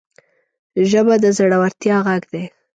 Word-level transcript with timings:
ژبه 0.89 1.15
د 1.23 1.25
زړورتیا 1.37 1.97
غږ 2.07 2.23
ده 2.33 2.43